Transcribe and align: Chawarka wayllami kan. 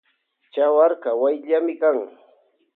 Chawarka 0.53 1.09
wayllami 1.21 1.73
kan. 1.81 1.97